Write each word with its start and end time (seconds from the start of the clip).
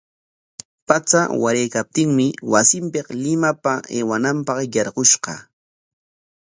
Patsa 0.87 1.21
waraykaptinmi 1.41 2.25
wasinpik 2.51 3.07
Limapa 3.23 3.73
aywananpaq 3.95 4.59
yarqushqa. 4.73 5.33